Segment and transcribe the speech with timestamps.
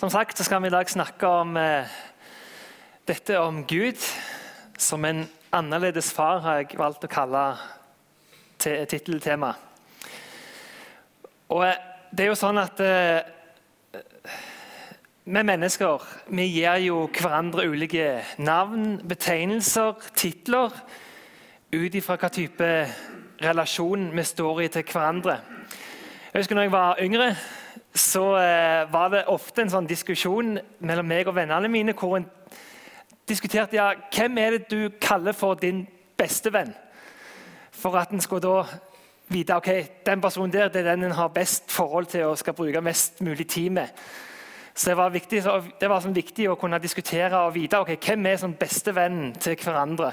[0.00, 1.86] Som sagt så skal vi i dag snakke om eh,
[3.06, 4.00] dette om Gud
[4.78, 5.20] som en
[5.54, 7.42] annerledes far, har jeg valgt å kalle
[8.58, 9.52] titteltema.
[11.54, 11.78] Og eh,
[12.10, 14.02] det er jo sånn at eh,
[15.30, 20.74] vi mennesker vi gir jo hverandre ulike navn, betegnelser, titler
[21.70, 22.76] ut ifra hva type
[23.46, 25.38] relasjon vi står i til hverandre.
[26.32, 27.36] Jeg husker når jeg var yngre,
[27.94, 32.26] så eh, var det ofte en sånn diskusjon mellom meg og vennene mine hvor en
[33.28, 35.84] diskuterte ja, hvem er det du kaller for din
[36.18, 36.74] beste venn.
[37.74, 38.64] For at en skulle da
[39.30, 39.70] vite ok,
[40.06, 43.22] den personen der det er den en har best forhold til og skal bruke mest
[43.22, 43.88] mulig tid med.
[44.74, 45.42] Så Det var viktig,
[45.80, 49.54] det var sånn viktig å kunne diskutere og vite ok, hvem er sånn bestevennen til
[49.54, 50.10] hverandre.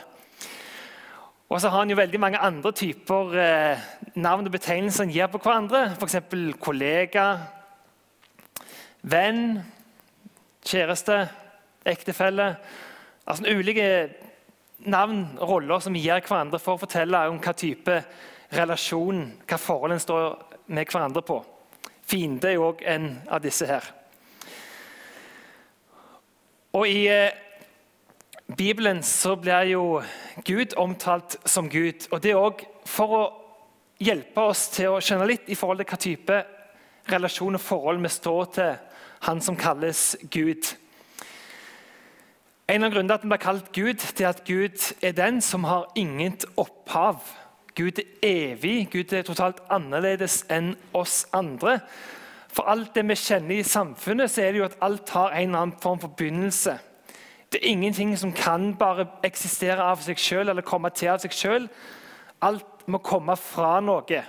[1.49, 3.81] Og så har han jo veldig mange andre typer eh,
[4.15, 5.97] navn og betegnelser en gir på hverandre.
[5.97, 6.15] F.eks.
[6.61, 7.25] kollega,
[9.01, 9.61] venn,
[10.65, 11.29] kjæreste,
[11.85, 12.55] ektefelle.
[13.25, 14.09] Altså Ulike
[14.79, 17.97] navn og roller som vi gir hverandre for å fortelle om hva type
[18.55, 20.27] relasjon, hva forhold en står
[20.73, 21.39] med hverandre på.
[22.07, 23.85] Fiende er òg en av disse her.
[26.75, 27.37] Og I eh,
[28.57, 30.01] Bibelen så blir jo
[30.47, 32.07] Gud omtalt som Gud.
[32.11, 33.23] og Det er òg for å
[34.01, 36.39] hjelpe oss til å skjønne litt i forhold til hva type
[37.11, 38.71] relasjon og forhold vi står til
[39.21, 40.75] han som kalles Gud.
[42.71, 45.63] En av grunnene til at han blir kalt Gud, til at Gud er den som
[45.67, 47.19] har inget opphav.
[47.75, 51.79] Gud er evig, Gud er totalt annerledes enn oss andre.
[52.51, 55.49] For alt det vi kjenner i samfunnet, så er det jo at alt har en
[55.49, 56.77] eller annen form for begynnelse.
[57.51, 61.35] Det er ingenting som kan bare eksistere av seg sjøl eller komme til av seg
[61.35, 61.67] sjøl.
[62.41, 64.23] Alt må komme fra noe.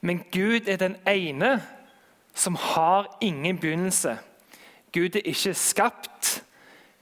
[0.00, 1.56] Men Gud er den ene
[2.38, 4.18] som har ingen begynnelse.
[4.92, 6.44] Gud er ikke skapt.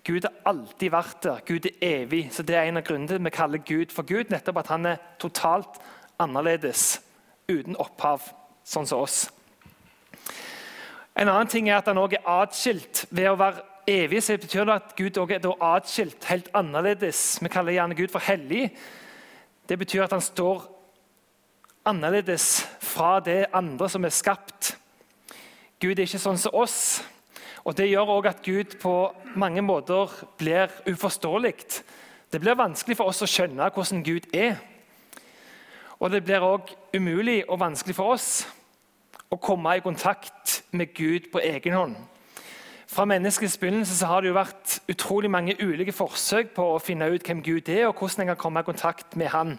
[0.05, 1.41] Gud har alltid vært der.
[1.47, 2.29] Gud er evig.
[2.33, 4.31] Så Det er en av grunnene vi kaller Gud for Gud.
[4.31, 5.81] nettopp At han er totalt
[6.19, 7.03] annerledes,
[7.49, 8.23] uten opphav,
[8.65, 9.31] sånn som oss.
[11.17, 13.07] En annen ting er at han også er atskilt.
[13.11, 17.39] Ved å være evig så betyr det at Gud også er atskilt, helt annerledes.
[17.43, 18.71] Vi kaller gjerne Gud for hellig.
[19.69, 20.65] Det betyr at han står
[21.85, 24.77] annerledes fra det andre som er skapt.
[25.81, 27.05] Gud er ikke sånn som oss.
[27.67, 28.95] Og Det gjør også at Gud på
[29.35, 31.55] mange måter blir uforståelig.
[32.33, 34.57] Det blir vanskelig for oss å skjønne hvordan Gud er.
[36.01, 38.47] Og det blir òg umulig og vanskelig for oss
[39.33, 41.97] å komme i kontakt med Gud på egen hånd.
[42.87, 47.27] Fra menneskets begynnelse har det jo vært utrolig mange ulike forsøk på å finne ut
[47.27, 49.59] hvem Gud er, og hvordan en kan komme i kontakt med Han.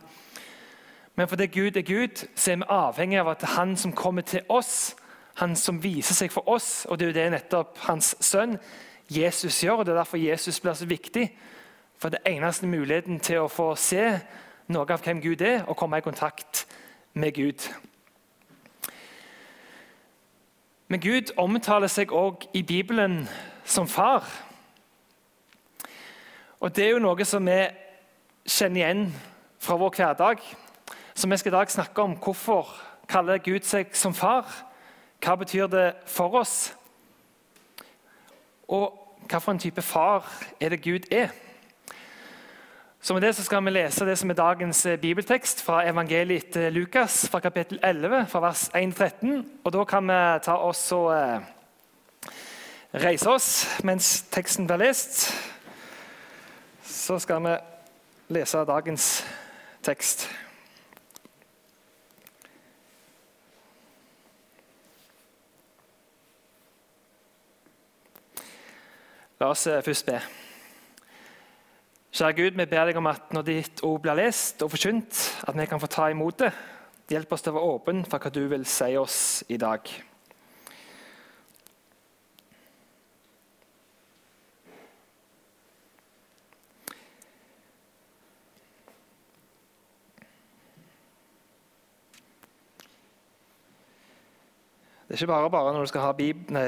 [1.16, 4.42] Men fordi Gud er Gud, så er vi avhengig av at Han som kommer til
[4.50, 4.96] oss,
[5.38, 8.58] han som viser seg for oss, og det er jo det nettopp hans sønn
[9.10, 9.80] Jesus gjør.
[9.80, 11.38] og Det er derfor Jesus blir så viktig.
[11.98, 14.20] For det eneste muligheten til å få se
[14.68, 16.66] noe av hvem Gud er, og komme i kontakt
[17.14, 17.70] med Gud.
[20.88, 23.28] Men Gud omtaler seg òg i Bibelen
[23.66, 24.26] som far.
[26.60, 27.68] Og Det er jo noe som vi
[28.48, 29.14] kjenner igjen
[29.60, 30.42] fra vår hverdag.
[31.14, 32.74] Så vi skal i dag snakke om hvorfor
[33.08, 34.67] kaller Gud seg som far.
[35.24, 36.74] Hva betyr det for oss?
[38.68, 38.94] Og
[39.28, 40.26] hvilken type far
[40.60, 41.30] er det Gud er?
[43.02, 46.50] Så med det så skal vi lese det som er dagens eh, bibeltekst fra evangeliet
[46.52, 49.46] til Lukas, fra kapittel 11, fra vers 1-13.
[49.64, 51.40] Og Da kan vi ta oss og eh,
[52.94, 55.34] reise oss mens teksten blir lest.
[56.84, 57.56] Så skal vi
[58.30, 59.26] lese dagens
[59.84, 60.30] tekst.
[69.38, 70.18] La oss eh, først be.
[72.18, 75.54] Kjære Gud, vi ber deg om at når ditt ord blir lest og forkynt, at
[75.54, 76.50] vi kan få ta imot det.
[77.14, 79.20] Hjelp oss til å være åpne for hva du vil si oss
[79.54, 79.86] i dag.
[95.08, 96.12] Det er ikke bare bare når du skal ha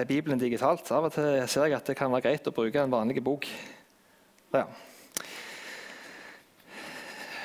[0.07, 0.91] Bibelen digitalt.
[0.95, 3.43] Av og til ser jeg at det kan være greit å bruke en vanlig bok.
[4.55, 4.61] Ja.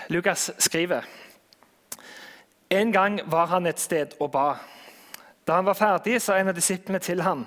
[0.09, 1.03] Lukas skriver
[2.71, 4.55] En gang var han et sted og ba.
[5.47, 7.47] Da han var ferdig, sa en av disiplene til ham,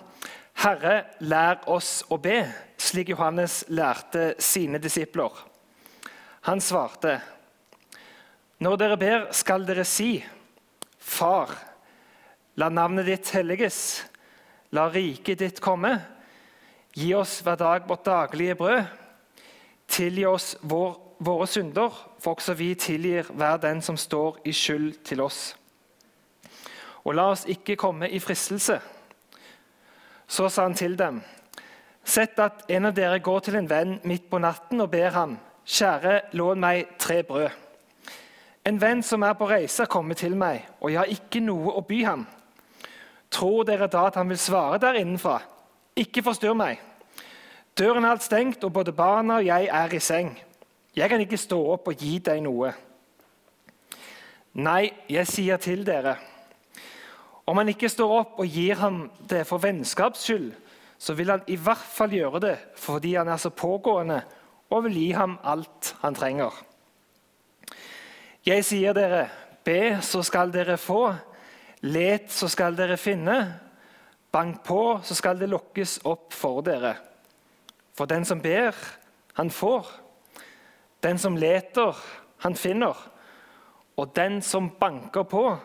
[0.58, 5.32] 'Herre, lær oss å be', slik Johannes lærte sine disipler.
[6.42, 7.22] Han svarte,
[8.60, 10.26] 'Når dere ber, skal dere si:"
[11.00, 11.77] 'Far'
[12.58, 14.06] La navnet ditt helliges.
[14.74, 15.94] La riket ditt komme.
[16.98, 18.84] Gi oss hver dag vårt daglige brød.
[19.88, 25.04] Tilgi oss vår, våre synder, for også vi tilgir hver den som står i skyld
[25.06, 25.54] til oss.
[27.06, 28.80] Og la oss ikke komme i fristelse.
[30.28, 31.22] Så sa han til dem.:
[32.04, 35.38] Sett at en av dere går til en venn midt på natten og ber ham,
[35.68, 37.50] Kjære, lån meg tre brød.
[38.66, 41.84] En venn som er på reise, kommer til meg, og jeg har ikke noe å
[41.84, 42.26] by ham.
[43.32, 45.40] Tror dere da at han vil svare der innenfra?
[45.98, 46.80] Ikke forstyrr meg.
[47.78, 50.32] Døren er alt stengt, og både barna og jeg er i seng.
[50.98, 52.72] Jeg kan ikke stå opp og gi deg noe.
[54.58, 56.16] Nei, jeg sier til dere,
[57.48, 60.50] om han ikke står opp og gir ham det for vennskaps skyld,
[60.98, 64.18] så vil han i hvert fall gjøre det fordi han er så pågående
[64.74, 66.52] og vil gi ham alt han trenger.
[68.48, 69.28] Jeg sier dere,
[69.64, 71.12] be, så skal dere få.
[71.82, 73.38] Let, så skal dere finne.
[74.32, 76.96] Bank på, så skal det lukkes opp for dere.
[77.98, 78.76] For den som ber,
[79.38, 79.88] han får.
[81.04, 81.98] Den som leter,
[82.44, 82.98] han finner.
[83.98, 85.58] Og den som banker på,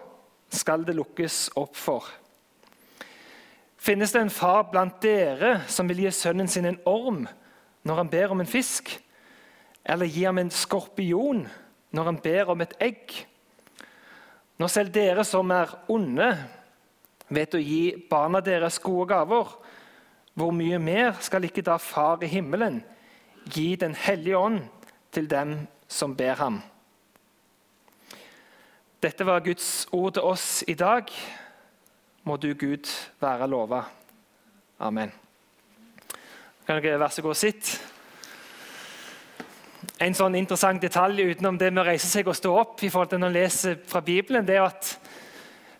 [0.52, 2.06] skal det lukkes opp for.
[3.82, 7.24] Finnes det en far blant dere som vil gi sønnen sin en orm
[7.82, 8.92] når han ber om en fisk?
[9.82, 11.42] Eller gi ham en skorpion
[11.90, 13.16] når han ber om et egg?
[14.62, 16.26] Når selv dere som er onde,
[17.34, 19.48] vet å gi barna deres gode gaver,
[20.38, 22.76] hvor mye mer skal ikke da Far i himmelen
[23.50, 24.60] gi Den hellige ånd
[25.10, 25.56] til dem
[25.90, 26.60] som ber ham?
[29.02, 31.10] Dette var Guds ord til oss i dag.
[32.22, 32.86] Må du, Gud,
[33.18, 33.82] være lova.
[34.78, 35.10] Amen.
[36.68, 37.91] Kan dere være så god og sitte?
[40.02, 43.12] En sånn interessant detalj utenom det med å reise seg og stå opp, i forhold
[43.12, 44.88] til når man leser fra Bibelen, det er at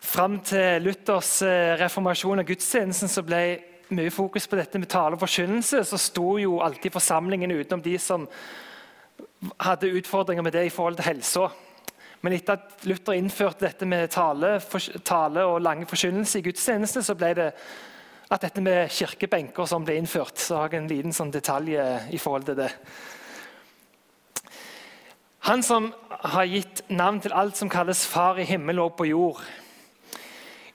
[0.03, 3.41] fram til Luthers eh, reformasjon av gudstjenesten så ble
[3.91, 5.83] mye fokus på dette med tale og forkynnelse.
[5.89, 8.29] Så sto jo alltid forsamlingen utenom de som
[9.67, 11.49] hadde utfordringer med det i forhold til helsa.
[12.23, 17.03] Men etter at Luther innførte dette med tale, for, tale og lange forkynnelse i gudstjeneste,
[17.03, 17.49] så ble det
[18.33, 20.39] at dette med kirkebenker som ble innført.
[20.39, 22.71] Så har jeg en liten sånn detalj eh, i forhold til det.
[25.43, 29.41] Han som har gitt navn til alt som kalles Far i himmel og på jord.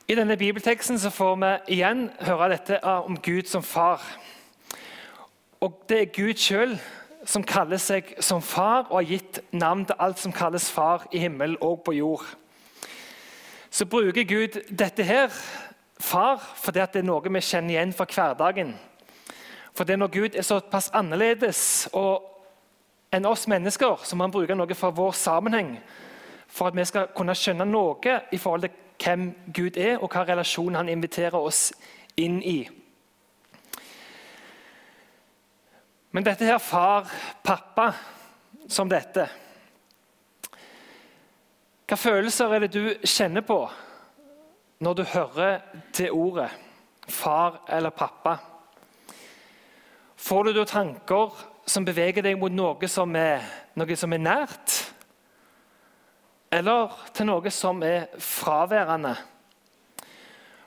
[0.08, 4.04] I denne bibelteksten så får vi igjen høre dette om Gud som far.
[5.60, 6.76] Og Det er Gud sjøl
[7.24, 11.18] som kaller seg som far og har gitt navn til alt som kalles far i
[11.18, 12.26] himmel og på jord.
[13.70, 15.32] Så bruker Gud dette her
[16.00, 18.76] far fordi det er noe vi kjenner igjen fra hverdagen.
[19.72, 21.88] For det når Gud er såpass annerledes
[23.12, 25.76] enn oss mennesker, så må han bruke noe fra vår sammenheng
[26.48, 30.24] for at vi skal kunne skjønne noe i forhold til hvem Gud er, og hva
[30.26, 31.68] relasjon han inviterer oss
[32.18, 32.62] inn i.
[36.10, 37.10] Men dette her far,
[37.44, 37.92] pappa,
[38.68, 39.22] som dette
[41.88, 43.62] Hva følelser er det du kjenner på
[44.84, 45.62] når du hører
[45.96, 46.50] det ordet,
[47.08, 48.34] far eller pappa?
[50.16, 51.32] Får du da tanker
[51.68, 53.44] som beveger deg mot noe som er,
[53.76, 54.76] noe som er nært?
[56.52, 59.12] Eller til noe som er fraværende?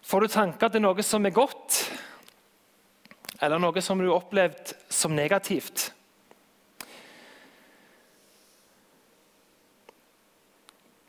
[0.05, 1.79] Får du tanker til noe som er godt,
[3.41, 5.89] eller noe som du har opplevd som negativt?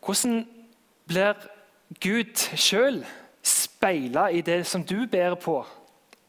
[0.03, 0.41] Hvordan
[1.07, 1.37] blir
[2.03, 3.03] Gud sjøl
[3.43, 5.61] speila i det som du bærer på,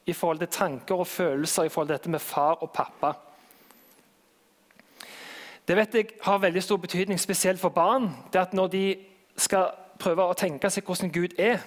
[0.05, 3.13] i forhold til tanker og følelser i forhold til dette med far og pappa.
[5.67, 8.09] Det vet jeg har veldig stor betydning, spesielt for barn.
[8.33, 8.97] det at Når de
[9.37, 11.59] skal prøve å tenke seg hvordan Gud er,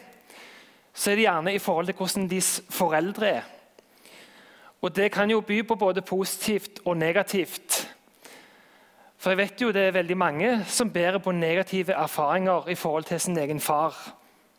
[0.95, 3.43] så er det gjerne i forhold til hvordan deres foreldre er.
[4.83, 7.97] Og Det kan jo by på både positivt og negativt.
[9.17, 13.05] For jeg vet jo det er veldig mange som bærer på negative erfaringer i forhold
[13.05, 14.15] til sin egen far,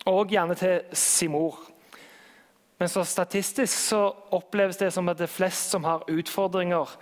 [0.06, 1.60] og gjerne til sin mor.
[2.79, 6.98] Men så statistisk så oppleves det som at det er flest som har utfordringer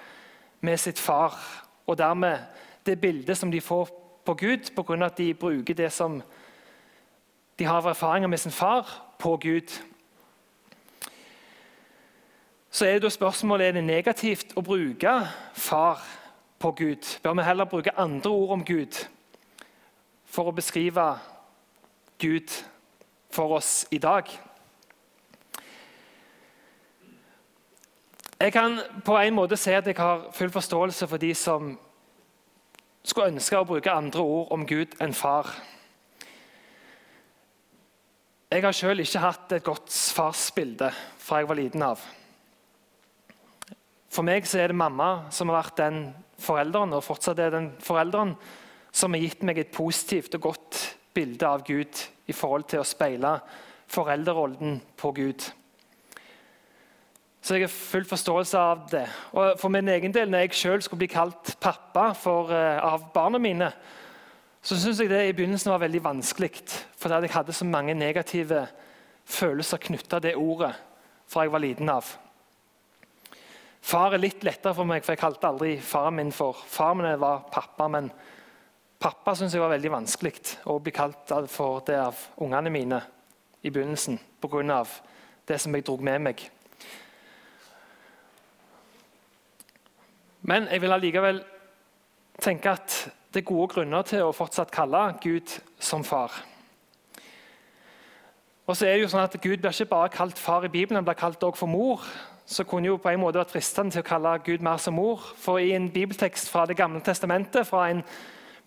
[0.62, 2.38] med sitt far, og dermed
[2.86, 3.89] det bildet som de får
[4.25, 5.06] på Gud pga.
[5.06, 6.22] at de bruker det som
[7.60, 9.82] de har av erfaringer med sin far, på Gud.
[12.72, 15.13] Så er det da spørsmålet er det negativt å bruke
[15.54, 16.01] far
[16.60, 17.20] på Gud?
[17.24, 19.08] Bør vi heller bruke andre ord om Gud
[20.25, 21.13] for å beskrive
[22.20, 22.51] Gud
[23.32, 24.27] for oss i dag?
[28.39, 31.70] Jeg kan på en måte si at jeg har full forståelse for de som
[33.06, 35.54] skulle ønske å bruke andre ord om Gud enn far.
[38.51, 42.04] Jeg har selv ikke hatt et godt farsbilde fra jeg var liten av.
[44.12, 46.00] For meg er det mamma som har vært den
[46.39, 48.36] forelderen, og fortsatt er den forelderen
[48.96, 50.82] som har gitt meg et positivt og godt
[51.15, 53.38] bilde av Gud i forhold til å speile
[53.92, 55.54] foreldrerollen på Gud.
[57.46, 59.04] Så jeg har full forståelse av det.
[59.38, 63.12] Og For min egen del, når jeg sjøl skulle bli kalt pappa for, uh, av
[63.14, 63.68] barna mine,
[64.66, 66.64] så syns jeg det i begynnelsen var veldig vanskelig.
[66.98, 68.64] For jeg hadde så mange negative
[69.25, 70.72] følelser knytta til det ordet
[71.30, 72.10] fra jeg var liten av.
[73.86, 76.96] Far er litt lettere for meg, for jeg kalte aldri faren min for far.
[76.98, 78.10] min var pappa, men
[78.98, 83.04] pappa syns jeg var veldig vanskelig å bli kalt for det av ungene mine
[83.62, 84.86] i begynnelsen pga.
[85.46, 86.50] det som jeg dro med meg.
[90.46, 91.40] Men jeg vil allikevel
[92.42, 92.96] tenke at
[93.34, 95.50] det er gode grunner til å fortsatt kalle Gud
[95.82, 96.36] som far.
[98.66, 101.00] Og så er det jo sånn at Gud blir ikke bare kalt far i Bibelen,
[101.02, 102.06] han blir kalt også for mor.
[102.46, 105.24] Så kunne jo på en måte vært fristende til å kalle Gud mer som mor.
[105.42, 108.04] For i en bibeltekst fra Det gamle testamentet, fra en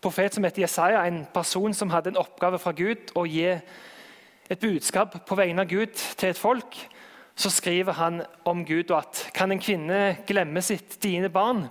[0.03, 4.61] profet som heter Jesaja, en person som hadde en oppgave fra Gud å gi et
[4.61, 6.75] budskap på vegne av Gud til et folk,
[7.39, 11.69] så skriver han om Gud og at kan en kvinne glemme sitt dine barn?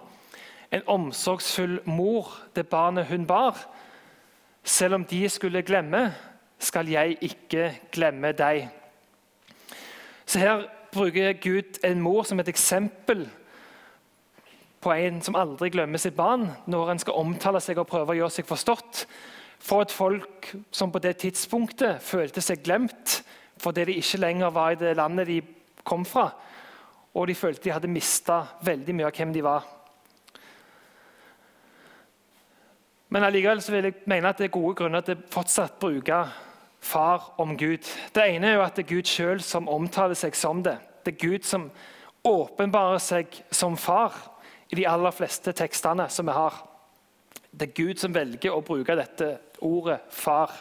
[0.72, 3.60] En omsorgsfull mor det barnet hun bar.
[4.64, 6.14] Selv om de skulle glemme,
[6.60, 8.70] skal jeg ikke glemme deg.
[10.26, 13.28] Så Her bruker Gud en mor som et eksempel
[14.82, 18.20] på en som aldri glemmer sitt barn, når en skal omtale seg og prøve å
[18.22, 19.04] gjøre seg forstått.
[19.60, 23.22] For et folk som på det tidspunktet følte seg glemt
[23.58, 25.40] fordi de ikke lenger var i det landet de
[25.88, 26.28] kom fra.
[27.18, 29.66] Og de følte de hadde mista veldig mye av hvem de var.
[33.10, 36.20] Men allikevel vil jeg mene at det er gode grunner til fortsatt bruke
[36.84, 37.88] far om Gud.
[38.14, 40.76] Det ene er jo at det er Gud sjøl som omtaler seg som det.
[41.06, 41.70] Det er Gud som
[42.28, 44.16] åpenbarer seg som far
[44.68, 46.60] i de aller fleste tekstene som vi har.
[47.52, 50.52] Det er Gud som velger å bruke dette ordet 'far'.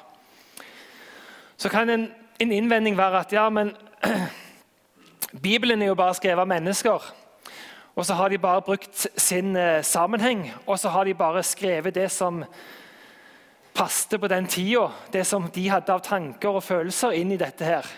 [1.56, 3.76] Så kan en, en innvending være at ja, men
[5.42, 7.12] Bibelen er jo bare skrevet av mennesker.
[7.96, 11.94] Og så har de bare brukt sin eh, sammenheng, og så har de bare skrevet
[11.94, 12.44] det som
[13.74, 17.64] passte på den tida, det som de hadde av tanker og følelser inn i dette
[17.64, 17.88] her.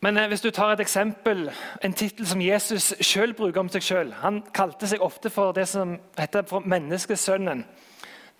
[0.00, 1.48] Men eh, hvis du tar et eksempel,
[1.82, 5.66] en tittel som Jesus sjøl bruker om seg sjøl Han kalte seg ofte for det
[5.70, 7.64] som heter for menneskesønnen.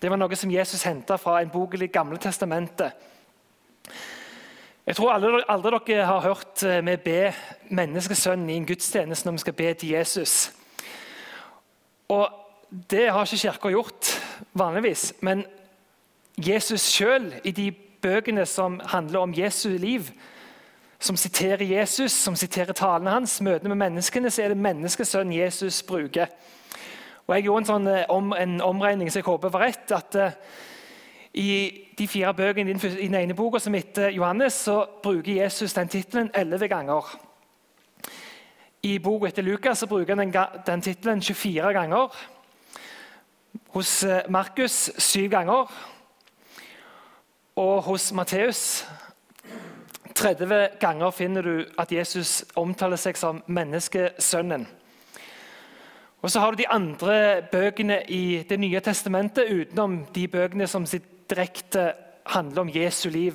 [0.01, 2.95] Det var noe som Jesus henta fra en bok i Det gamle testamentet.
[4.85, 7.21] Jeg tror aldri, aldri dere har hørt eh, vi be
[7.73, 10.33] menneskesønnen i en gudstjeneste når vi skal be til Jesus.
[12.13, 12.29] Og
[12.69, 14.09] Det har ikke Kirka gjort
[14.53, 15.13] vanligvis.
[15.21, 15.41] Men
[16.37, 20.11] Jesus sjøl, i de bøkene som handler om Jesu liv,
[20.99, 25.81] som siterer Jesus, som siterer talene hans, møtene med menneskene, så er det menneskesønnen Jesus
[25.83, 26.29] bruker.
[27.27, 29.91] Og Jeg gjorde en, sånn, eh, om, en omregning som jeg håper var rett.
[29.91, 30.31] at uh,
[31.35, 35.87] I de fire bøkene i den ene boka som heter Johannes, så bruker Jesus den
[35.87, 37.09] tittelen elleve ganger.
[38.83, 42.15] I boka etter Lukas så bruker han den, den tittelen 24 ganger
[43.75, 45.71] hos eh, Markus syv ganger.
[47.55, 48.85] Og hos Matteus
[50.15, 54.67] 30 ganger finner du at Jesus omtaler seg som menneskesønnen.
[56.21, 60.85] Og Så har du de andre bøkene i Det nye testamentet utenom de bøkene som
[61.29, 61.93] direkte
[62.25, 63.33] handler om Jesu liv.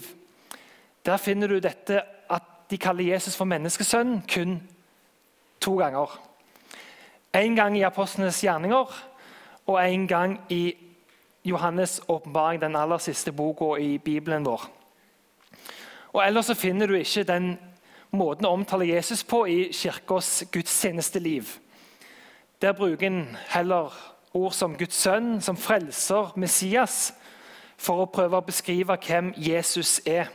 [1.07, 4.61] Der finner du dette at de kaller Jesus for menneskesønn kun
[5.61, 6.21] to ganger.
[7.35, 8.95] En gang i apostlenes gjerninger
[9.67, 10.75] og en gang i
[11.45, 14.69] Johannes' åpenbaring, den aller siste boka i Bibelen vår.
[16.13, 17.59] Og Ellers så finner du ikke den
[18.11, 21.59] måten å omtale Jesus på i kirkas gudstjenesteliv.
[22.63, 23.95] Der bruker en heller
[24.35, 27.13] ord som Guds sønn, som frelser, Messias,
[27.81, 30.29] for å prøve å beskrive hvem Jesus er.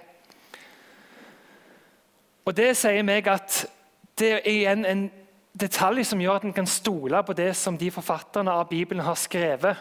[2.45, 3.65] Og Det sier meg at
[4.19, 5.05] det er igjen en
[5.55, 9.17] detalj som gjør at en kan stole på det som de forfatterne av Bibelen har
[9.19, 9.77] skrevet.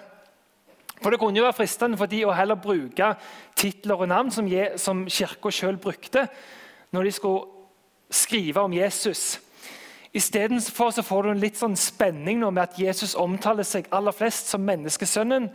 [1.03, 3.15] For Det kunne jo være fristende for de å heller bruke
[3.57, 6.29] titler og navn som, som Kirka sjøl brukte
[6.95, 7.45] når de skulle
[8.15, 9.41] skrive om Jesus.
[10.15, 14.53] Istedenfor får du en litt sånn spenning nå med at Jesus omtaler seg aller flest
[14.53, 15.49] som menneskesønnen,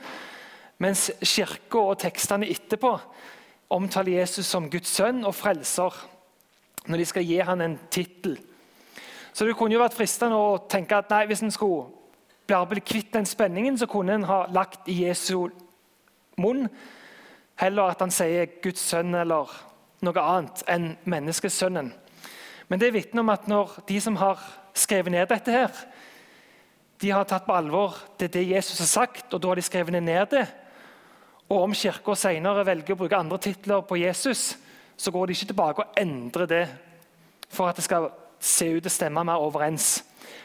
[0.79, 2.93] mens Kirka og tekstene etterpå
[3.75, 5.95] omtaler Jesus som Guds sønn og frelser
[6.89, 8.39] når de skal gi han en tittel.
[9.33, 11.89] Så det kunne jo vært fristende å tenke at nei, hvis en skulle
[12.49, 15.51] bare bli kvitt den spenningen, så kunne en ha lagt i Jesu
[16.39, 16.65] munn
[17.59, 19.51] heller at han sier Guds sønn eller
[20.05, 21.91] noe annet enn menneskesønnen.
[22.69, 24.41] Men det vitner om at når de som har
[24.77, 25.73] skrevet ned dette, her,
[26.99, 29.95] de har tatt på alvor det, det Jesus har sagt, og da har de skrevet
[30.03, 30.45] ned det.
[31.49, 34.53] Og om Kirka senere velger å bruke andre titler på Jesus,
[34.97, 36.65] så går de ikke tilbake og endrer det
[37.49, 40.03] for at det skal se ut å stemme mer overens.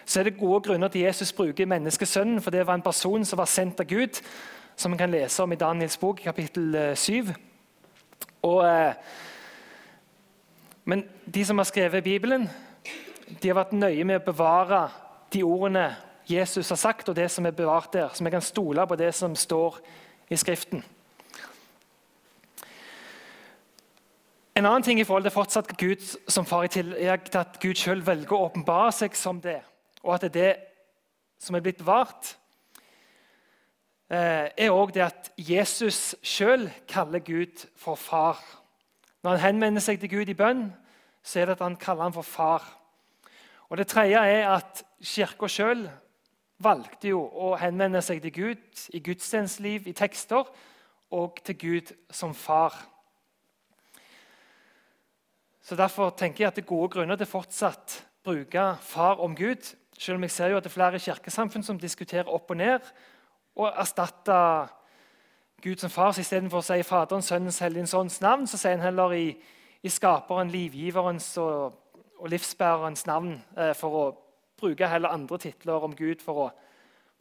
[0.08, 3.40] Så er det gode grunner til Jesus bruker menneskesønnen, for det var en person som
[3.40, 4.20] var sendt av Gud,
[4.76, 7.28] som vi kan lese om i Daniels bok, kapittel 7.
[7.28, 7.34] Eh,
[8.42, 8.94] og, eh,
[10.84, 12.48] men de som har skrevet Bibelen,
[13.42, 14.88] de har vært nøye med å bevare
[15.32, 15.96] de ordene
[16.28, 18.08] Jesus har sagt, og det som er bevart der.
[18.08, 19.78] Så vi kan stole på det som står
[20.30, 20.84] i Skriften.
[24.54, 27.74] En annen ting i forhold til fortsatt Gud som far i tillegg til at Gud
[27.74, 29.56] selv velger å åpenbare seg som det,
[30.06, 32.36] og at det er det som er blitt bevart,
[34.14, 38.38] eh, er òg det at Jesus sjøl kaller Gud for far.
[39.24, 40.68] Når han henvender seg til Gud i bønn,
[41.18, 42.62] så er det at han kaller ham for far.
[43.70, 45.88] Og Det tredje er at Kirka sjøl
[46.62, 50.46] valgte jo å henvende seg til Gud i gudstjenesteliv, i tekster,
[51.10, 52.93] og til Gud som far.
[55.64, 59.76] Så Derfor tenker jeg at det er gode grunner til fortsatt bruke far om Gud.
[59.98, 62.84] Selv om jeg ser jo at det er flere kirkesamfunn som diskuterer opp og ned
[63.56, 64.68] og erstatter
[65.62, 66.12] Gud som far.
[66.12, 69.24] Så Istedenfor å si Faderens, Sønnens, Helligens Ånds navn, så sier en heller i,
[69.80, 71.80] i Skaperen, livgiverens og,
[72.18, 74.04] og livsbærerens navn eh, for å
[74.60, 76.52] bruke heller andre titler om Gud for å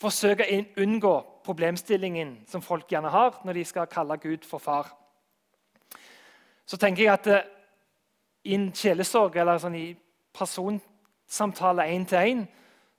[0.03, 1.15] forsøke å unngå
[1.47, 4.91] problemstillingen som folk gjerne har når de skal kalle Gud for far.
[6.67, 7.62] Så tenker jeg at
[8.43, 9.87] i en sjelesorg eller sånn i
[10.35, 12.43] personsamtale én til én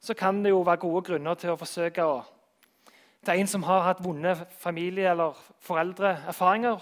[0.04, 2.22] så kan det jo være gode grunner til å forsøke å
[3.24, 6.80] til en som har hatt vonde familie- eller foreldreerfaringer,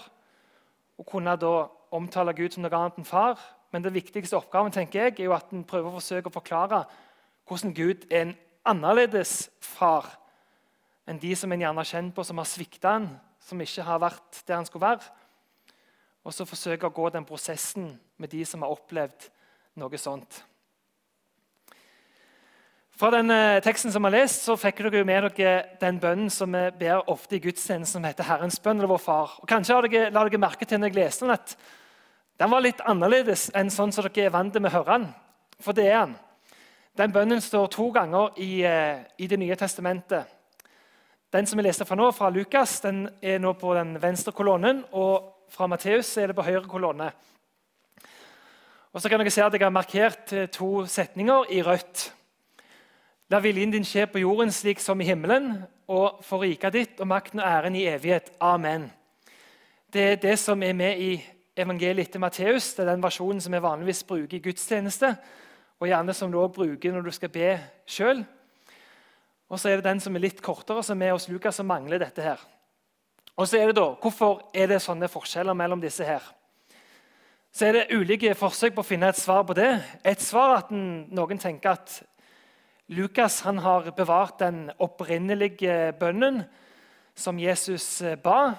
[0.99, 3.39] å kunne da omtale Gud som noe annet enn far.
[3.71, 6.83] Men den viktigste oppgaven tenker jeg, er jo at en prøver å forsøke å forklare
[7.47, 10.05] hvordan Gud er en annerledes far
[11.07, 13.07] enn de som en gjerne har kjent på, som har svikta han,
[13.39, 15.09] som ikke har vært der han skulle være.
[16.23, 19.29] Og så forsøke å gå den prosessen med de som har opplevd
[19.79, 20.43] noe sånt.
[22.93, 26.53] Fra den eh, teksten som har lest, så fikk dere med dere den bønnen som
[26.53, 29.33] vi ber ofte i gudstjenesten, som heter Herrens bønn eller Vår Far.
[29.41, 31.55] Og Kanskje dere, la dere merke til når jeg leste den, at
[32.39, 35.09] den var litt annerledes enn sånn som dere er vant med å høre den.
[35.59, 36.15] For det er den.
[37.01, 40.29] Den bønnen står to ganger i, eh, i Det nye testamentet.
[41.33, 44.83] Den som vi leste fra nå, fra Lukas, den er nå på den venstre kolonnen.
[44.93, 47.11] Og fra Matteus er det på høyre kolonne.
[48.93, 52.13] Og så kan dere se at Jeg har markert eh, to setninger i rødt.
[53.29, 57.07] La viljen din skje på jorden slik som i himmelen, og for riket ditt og
[57.07, 58.31] makten og æren i evighet.
[58.41, 58.91] Amen.
[59.93, 61.23] Det er det som er med i
[61.57, 62.73] evangeliet etter Matteus.
[62.73, 65.15] Det er den versjonen som vi vanligvis bruker i gudstjeneste
[65.79, 68.23] og gjerne som du også bruker når du skal be sjøl.
[69.49, 72.01] Og så er det den som er litt kortere, som er hos Lukas, som mangler
[72.01, 72.41] dette her.
[73.37, 76.25] Og så er det da, Hvorfor er det sånne forskjeller mellom disse her?
[77.53, 79.71] Så er det ulike forsøk på å finne et svar på det.
[80.05, 81.99] Et svar at noen tenker at
[82.93, 86.41] Lukas han har bevart den opprinnelige bønnen
[87.15, 88.55] som Jesus eh, ba.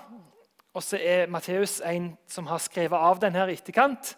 [0.75, 4.15] Og så er Matteus en som har skrevet av den her i etterkant.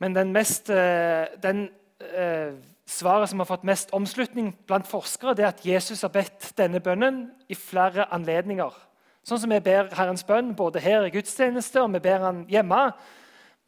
[0.00, 1.66] Men den, mest, eh, den
[2.00, 2.56] eh,
[2.90, 6.80] svaret som har fått mest omslutning blant forskere, det er at Jesus har bedt denne
[6.82, 8.74] bønnen i flere anledninger.
[9.26, 12.80] Sånn som vi ber Herrens bønn både her i gudstjeneste og vi ber han hjemme.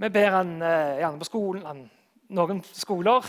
[0.02, 1.84] Vi ber han eh, gjerne på skolen,
[2.32, 3.28] noen skoler.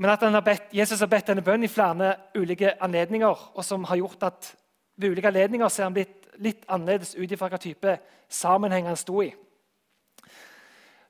[0.00, 3.84] Men at har bedt, Jesus har bedt denne bønnen i flere ulike anledninger, og som
[3.84, 4.54] har gjort at
[4.96, 7.98] ved ulike anledninger er han blitt litt annerledes ut ifra hva type
[8.32, 9.28] sammenheng han sto i.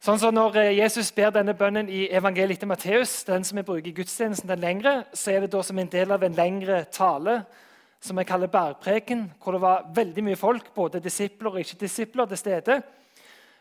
[0.01, 3.65] Sånn som Når eh, Jesus ber denne bønnen i evangeliet til Matteus, den som vi
[3.69, 6.87] bruker i gudstjenesten, den lengre, så er det da som en del av en lengre
[6.89, 7.35] tale
[8.01, 12.41] som jeg kaller bærpreken, hvor det var veldig mye folk, både disipler og ikke-disipler, til
[12.41, 12.79] stede.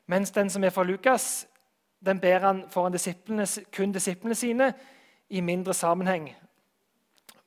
[0.07, 1.43] Mens den som er fra Lukas,
[1.99, 3.43] den ber han foran disiplene,
[3.75, 4.71] kun disiplene sine
[5.29, 6.31] i mindre sammenheng,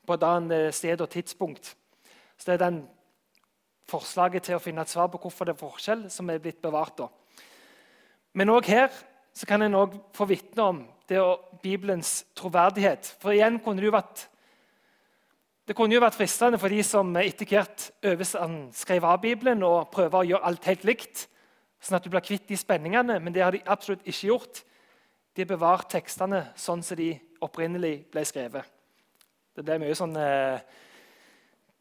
[0.04, 1.72] på et annet eh, sted og tidspunkt.
[2.36, 2.84] Så Det er den
[3.88, 6.98] forslaget til å finne et svar på hvorfor det er forskjell, som er blitt bevart.
[6.98, 7.08] da.
[8.34, 8.92] Men òg her
[9.48, 13.16] kan en også få vitne om det og Bibelens troverdighet.
[13.20, 14.28] For igjen kunne Det jo vært
[15.62, 17.84] det kunne jo vært fristende for de som etter hvert
[18.74, 21.22] skrev av Bibelen og prøver å gjøre alt helt likt,
[21.78, 24.62] sånn at du blir kvitt de spenningene, men det har de absolutt ikke gjort.
[25.32, 27.12] De har bevart tekstene sånn som de
[27.46, 28.66] opprinnelig ble skrevet.
[29.54, 30.58] Det ble mye sånn eh,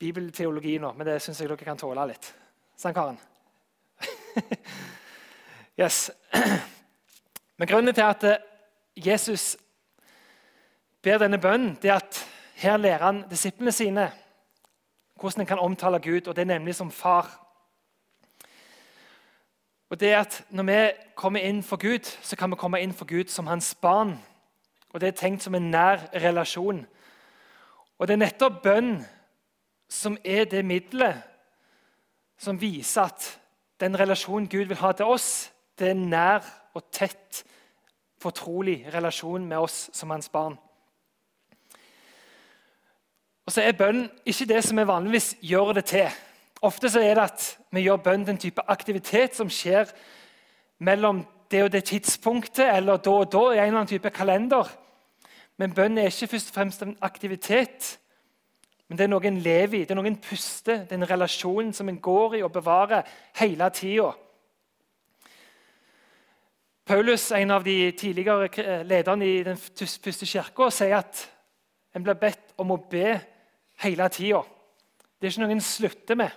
[0.02, 2.32] bibelteologi nå, men det syns jeg dere kan tåle litt.
[2.78, 3.18] Sant, Karen?
[5.82, 6.12] Yes.
[7.58, 8.36] Men grunnen til at eh,
[8.96, 9.58] Jesus
[11.02, 12.20] ber denne bønnen, det er at
[12.56, 14.12] her lærer han disiplene sine
[15.20, 17.30] hvordan en kan omtale Gud, og det er nemlig som far.
[19.90, 22.94] Og det er at Når vi kommer inn for Gud, så kan vi komme inn
[22.94, 24.20] for Gud som hans barn.
[24.94, 26.86] Og Det er tenkt som en nær relasjon.
[28.00, 29.06] Og Det er nettopp bønn
[29.90, 31.24] som er det middelet
[32.38, 33.40] som viser at
[33.80, 36.46] den relasjonen Gud vil ha til oss, det er nær
[36.78, 37.44] og tett,
[38.22, 40.60] fortrolig relasjon med oss som hans barn.
[43.50, 46.20] Og så er bønn ikke det som vi vanligvis gjør det til.
[46.62, 49.90] Ofte så er det at vi gjør bønn til en type aktivitet som skjer
[50.86, 54.70] mellom det og det tidspunktet eller da og da i en eller annen type kalender.
[55.58, 57.98] Men bønn er ikke først og fremst en aktivitet.
[58.88, 61.10] Men det er noe en lever i, det er noe en puster, det er en
[61.10, 63.08] relasjon som en går i og bevarer
[63.40, 64.12] hele tida.
[66.92, 71.22] Paulus, en av de tidligere lederne i den første kirka, sier at
[71.96, 73.14] en blir bedt om å be
[73.80, 74.42] hele tida.
[75.16, 76.36] Det er ikke noe en slutter med.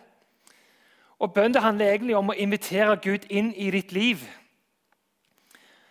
[1.18, 4.22] Og Bønn handler egentlig om å invitere Gud inn i ditt liv.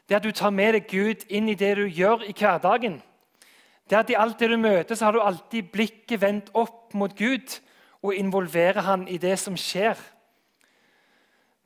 [0.08, 3.02] Det at du tar med deg Gud inn i det du gjør i hverdagen.
[3.84, 7.12] Det at I alt det du møter, så har du alltid blikket vendt opp mot
[7.19, 7.60] Gud
[7.99, 9.99] og involverer han i det som skjer.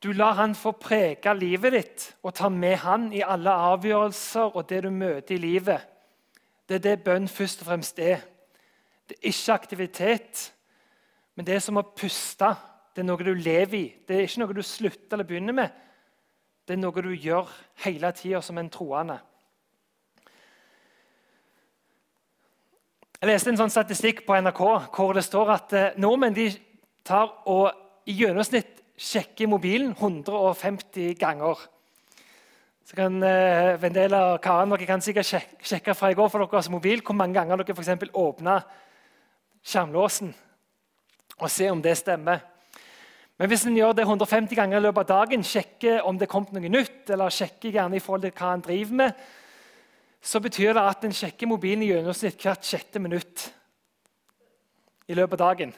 [0.03, 4.67] Du lar han få prege livet ditt og ta med han i alle avgjørelser og
[4.69, 5.87] det du møter i livet.
[6.69, 8.21] Det er det bønn først og fremst er.
[9.07, 10.53] Det er ikke aktivitet,
[11.35, 12.51] men det er som å puste.
[12.93, 13.87] Det er noe du lever i.
[14.05, 15.73] Det er ikke noe du slutter eller begynner med.
[16.67, 17.49] Det er noe du gjør
[17.85, 19.17] hele tida som en troende.
[23.17, 26.35] Jeg leste en sånn statistikk på NRK hvor det står at eh, nordmenn
[27.07, 27.71] tar og
[28.05, 31.61] i gjennomsnitt sjekker mobilen 150 ganger.
[32.87, 36.47] Så kan eh, Vendela og Karen dere kan sikkert sjekke, sjekke fra i går for
[36.47, 38.59] deres mobil hvor mange ganger dere for åpna
[39.67, 40.31] skjermlåsen
[41.37, 42.39] og se om det stemmer.
[43.37, 46.47] Men hvis en gjør det 150 ganger i løpet av dagen, sjekker om det kom
[46.49, 49.19] noe nytt, eller sjekker gjerne i forhold til hva en driver med,
[50.17, 53.45] så betyr det at en sjekker mobilen i gjennomsnitt hvert sjette minutt
[55.05, 55.75] i løpet av dagen.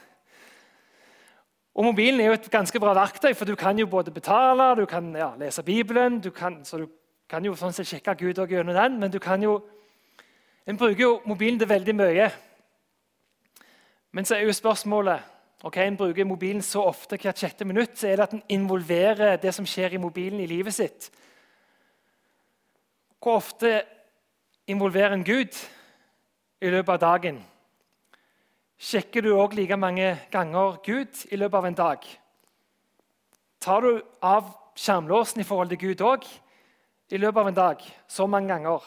[1.74, 4.86] Og Mobilen er jo et ganske bra verktøy, for du kan jo både betale, du
[4.90, 6.86] kan ja, lese Bibelen du kan, Så du
[7.28, 9.60] kan jo sånn sett sjekke Gud og gjennom den, men du kan jo
[10.66, 12.26] En bruker jo mobilen til veldig mye.
[14.12, 15.20] Men så er jo spørsmålet
[15.62, 19.36] ok, En bruker mobilen så ofte hvert sjette minutt, så er det at en involverer
[19.36, 21.10] det som skjer i mobilen, i livet sitt.
[23.20, 23.82] Hvor ofte
[24.66, 25.56] involverer en Gud
[26.60, 27.42] i løpet av dagen?
[28.80, 32.04] Sjekker du òg like mange ganger Gud i løpet av en dag?
[33.60, 36.24] Tar du av skjermlåsen i forhold til Gud òg
[37.12, 37.84] i løpet av en dag?
[38.08, 38.86] Så mange ganger?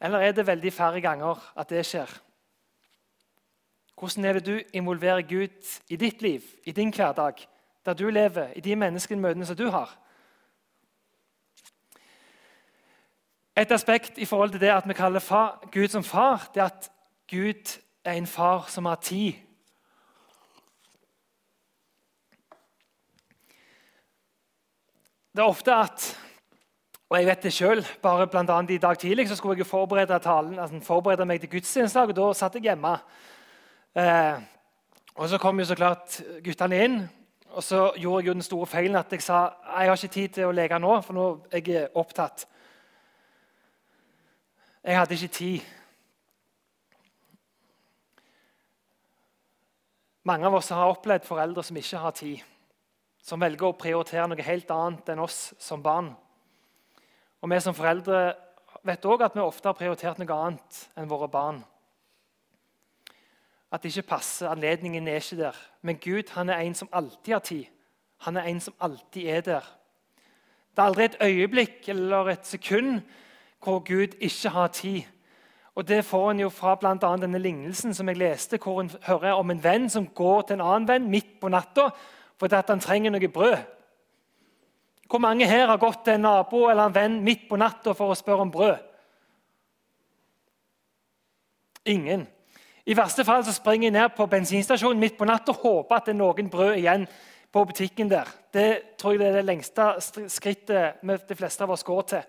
[0.00, 2.14] Eller er det veldig færre ganger at det skjer?
[4.00, 7.44] Hvordan er det du involverer Gud i ditt liv, i din hverdag,
[7.84, 9.92] der du lever, i de menneskemøtene som du har?
[13.52, 16.92] Et aspekt i forhold til det at vi kaller Gud som far, det er at
[17.28, 19.32] Gud er en far som har tid.
[25.30, 26.16] Det er ofte at
[27.10, 30.18] og jeg vet det selv, bare blant annet I dag tidlig så skulle jeg forberede,
[30.18, 32.00] talen, altså forberede meg til gudstjeneste.
[32.00, 32.98] og Da satt jeg hjemme
[33.94, 34.42] Eh,
[35.14, 37.08] og Så kom jo så klart guttene inn.
[37.50, 40.28] Og så gjorde jeg jo den store feilen at jeg sa jeg har ikke tid
[40.28, 42.46] til å leke nå, for nå er jeg opptatt.
[44.84, 45.60] Jeg hadde ikke tid.
[50.24, 52.42] Mange av oss har opplevd foreldre som ikke har tid.
[53.22, 56.12] Som velger å prioritere noe helt annet enn oss som barn.
[57.40, 58.34] Og Vi som foreldre
[58.84, 61.64] vet òg at vi ofte har prioritert noe annet enn våre barn
[63.70, 64.48] at det ikke passer.
[64.48, 65.56] Anledningen er ikke der.
[65.82, 67.64] Men Gud han er en som alltid har tid.
[68.26, 69.76] Han er en som alltid er der.
[70.70, 73.00] Det er aldri et øyeblikk eller et sekund
[73.62, 75.02] hvor Gud ikke har tid.
[75.80, 79.32] Og Det får en jo fra annet denne lignelsen som jeg leste, hvor en hører
[79.32, 81.86] om en venn som går til en annen venn midt på natta
[82.40, 83.56] fordi at han trenger noe brød.
[85.08, 88.12] Hvor mange her har gått til en nabo eller en venn midt på natta for
[88.12, 88.76] å spørre om brød?
[91.88, 92.26] Ingen.
[92.84, 96.10] I verste fall så springer jeg ned på bensinstasjonen midt på natta og håper at
[96.10, 97.08] det er noen brød igjen
[97.52, 98.28] på butikken der.
[98.52, 99.88] Det tror jeg det er det lengste
[100.28, 102.28] skrittet de fleste av oss går til.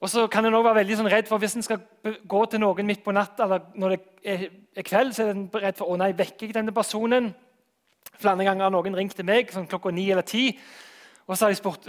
[0.00, 1.80] Og så kan en være veldig sånn redd for Hvis en skal
[2.28, 4.36] gå til noen midt på natta, eller når det
[4.76, 7.30] er kveld, så er en redd for å nei, vekker jeg denne personen.
[8.20, 10.50] Flere ganger har noen ringt til meg sånn klokka ni eller ti.
[11.26, 11.88] Og så har de spurt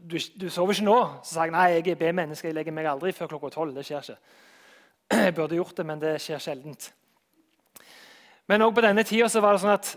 [0.00, 0.98] du, du sover ikke nå?
[1.24, 2.48] Så sa jeg nei, jeg er B-menneske.
[2.48, 3.74] Jeg legger meg aldri før klokka tolv.
[3.76, 4.18] Det skjer ikke.
[5.26, 6.92] Jeg burde gjort det, men det skjer sjeldent.
[8.50, 9.88] Men også på denne tida var det sånn at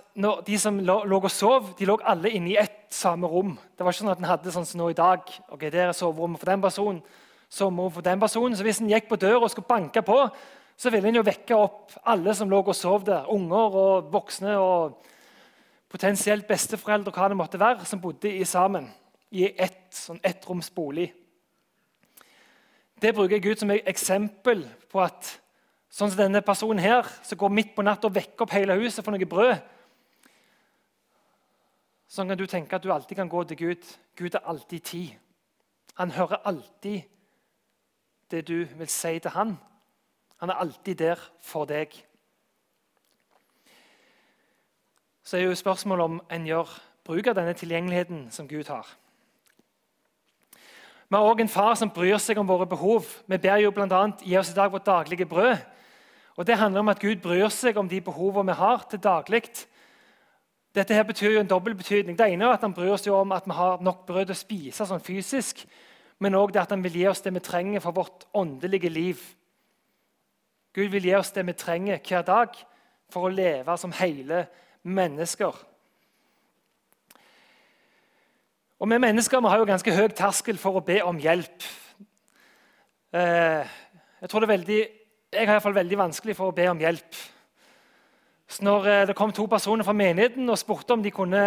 [0.45, 3.55] de som lå, og sov, de lå alle inne i ett samme rom.
[3.77, 5.21] Det var ikke sånn at en hadde sånn som nå i dag.
[5.53, 6.99] ok, der er soverommet for den personen,
[7.57, 8.55] for den personen.
[8.57, 10.17] Så hvis en gikk på døra og skulle banke på,
[10.77, 13.29] så ville en jo vekke opp alle som lå og sov der.
[13.29, 15.03] Unger og voksne og
[15.89, 18.89] potensielt besteforeldre og hva det måtte være, som bodde i sammen
[19.33, 21.11] i ett sånn ettroms bolig.
[23.01, 25.35] Det bruker Gud som et eksempel på at
[25.93, 29.03] sånn som denne personen her, som går midt på natta og vekker opp hele huset
[29.05, 29.55] for noe brød
[32.13, 33.85] Sånn kan du tenke at du alltid kan gå til Gud.
[34.13, 35.13] Gud er alltid tid.
[35.97, 37.07] Han hører alltid
[38.31, 39.57] det du vil si til han.
[40.39, 41.93] Han er alltid der for deg.
[45.23, 46.71] Så er jo spørsmålet om en gjør
[47.07, 48.87] bruk av denne tilgjengeligheten som Gud har.
[51.07, 53.05] Vi har òg en far som bryr seg om våre behov.
[53.27, 55.57] Vi ber jo bl.a.: Gi oss i dag vårt daglige brød.
[56.35, 59.43] Og Det handler om at Gud bryr seg om de behovene vi har til daglig.
[60.75, 62.17] Dette her betyr jo en dobbel betydning.
[62.17, 64.85] Det ene er at Han bryr seg om at vi har nok brød å spise
[64.85, 65.67] sånn fysisk,
[66.23, 69.19] men òg at han vil gi oss det vi trenger for vårt åndelige liv.
[70.73, 72.55] Gud vil gi oss det vi trenger hver dag
[73.11, 74.45] for å leve som hele
[74.83, 75.59] mennesker.
[78.79, 81.67] Og Vi mennesker vi har jo ganske høy terskel for å be om hjelp.
[83.13, 83.75] Eh,
[84.21, 84.79] jeg tror det er veldig,
[85.31, 87.19] jeg har i hvert fall veldig vanskelig for å be om hjelp.
[88.47, 91.45] Så når eh, det kom to personer fra menigheten og spurte om de kunne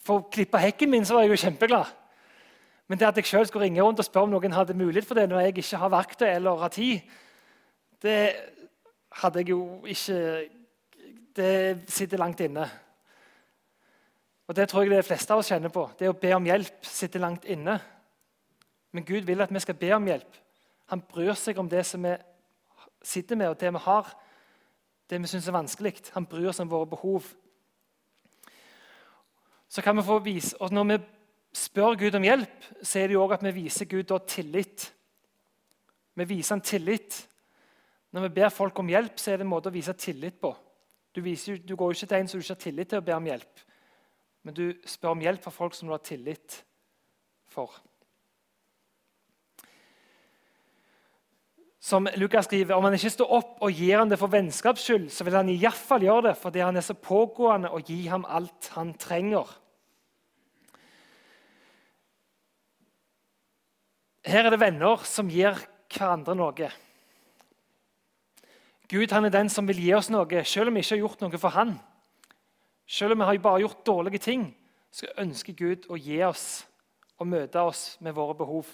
[0.00, 1.99] få klippe hekken min, så var jeg jo kjempeglad.
[2.90, 5.14] Men det at jeg sjøl skulle ringe rundt og spørre om noen hadde mulighet for
[5.14, 7.04] det når jeg ikke har verktøy eller har tid,
[8.02, 8.16] det
[9.22, 10.48] hadde jeg jo ikke
[11.36, 12.64] Det sitter langt inne.
[14.48, 15.84] Og Det tror jeg de fleste av oss kjenner på.
[15.98, 17.78] Det å be om hjelp sitter langt inne.
[18.90, 20.40] Men Gud vil at vi skal be om hjelp.
[20.90, 22.16] Han bryr seg om det som vi
[23.02, 24.10] sitter med, og det vi har,
[25.10, 25.94] det vi syns er vanskelig.
[26.18, 27.30] Han bryr seg om våre behov.
[29.68, 30.98] Så kan vi få vise, og Når vi
[31.52, 34.92] spør Gud om hjelp, så er det jo også at vi viser Gud tillit.
[36.14, 37.26] Vi viser han tillit.
[38.12, 40.54] Når vi ber folk om hjelp, så er det en måte å vise tillit på.
[41.14, 43.06] Du, viser, du går jo ikke til en som du ikke har tillit til å
[43.06, 43.66] be om hjelp
[44.42, 46.60] men du spør om hjelp fra folk som du har tillit
[47.50, 47.72] for.
[51.80, 55.08] Som Lukas skriver, Om han ikke står opp og gir ham det for vennskaps skyld,
[55.12, 58.70] så vil han iallfall gjøre det fordi han er så pågående og gi ham alt
[58.76, 59.48] han trenger.
[64.30, 65.56] Her er det venner som gir
[65.90, 66.68] hverandre noe.
[68.90, 71.24] Gud han er den som vil gi oss noe, selv om vi ikke har gjort
[71.24, 71.72] noe for han.
[72.86, 74.44] Selv om vi har bare gjort dårlige ting,
[74.90, 76.44] så ønsker Gud å gi oss
[77.18, 78.70] og møte oss med våre behov.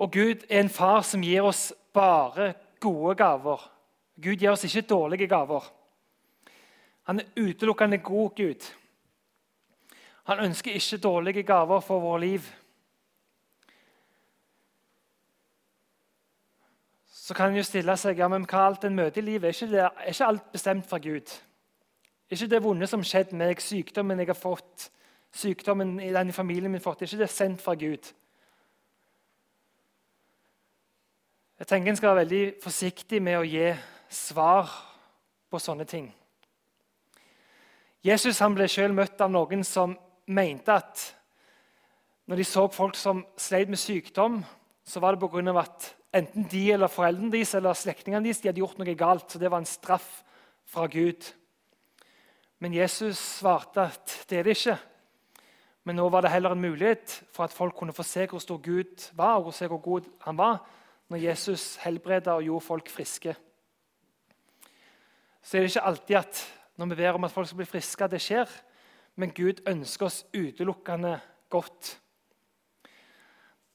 [0.00, 3.68] Og Gud er en far som gir oss bare gode gaver.
[4.16, 5.68] Gud gir oss ikke dårlige gaver.
[7.04, 8.64] Han er utelukkende god Gud.
[10.24, 12.50] Han ønsker ikke dårlige gaver for vårt liv.
[17.22, 19.54] Så kan en jo stille seg ja, men hva alt en møter i livet, er
[19.54, 21.34] ikke, det, er ikke alt bestemt fra Gud?
[22.26, 24.88] Er ikke det vonde som skjedde meg, sykdommen jeg har fått,
[25.30, 28.10] sykdommen i den familien min har fått, er ikke det sendt fra Gud?
[31.62, 33.70] Jeg tenker En skal være veldig forsiktig med å gi
[34.10, 34.74] svar
[35.46, 36.10] på sånne ting.
[38.02, 39.94] Jesus ble selv møtt av noen som
[40.26, 41.06] mente at
[42.26, 44.42] når de så folk som sleit med sykdom,
[44.82, 45.60] så var det pga.
[45.60, 49.30] at enten de eller foreldrene deres eller slektningene deres de hadde gjort noe galt.
[49.30, 50.22] så Det var en straff
[50.68, 51.32] fra Gud.
[52.62, 54.78] Men Jesus svarte at det er det ikke.
[55.84, 58.60] Men nå var det heller en mulighet for at folk kunne få se hvor stor
[58.62, 60.60] Gud var, og se hvor god han var,
[61.10, 63.34] når Jesus helbreda og gjorde folk friske.
[65.42, 66.42] Så er det ikke alltid at
[66.78, 68.52] når vi ber om at folk skal bli friske, det skjer.
[69.16, 71.18] Men Gud ønsker oss utelukkende
[71.50, 71.98] godt.